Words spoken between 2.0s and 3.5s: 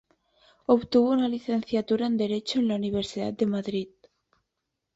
en Derecho en la Universidad de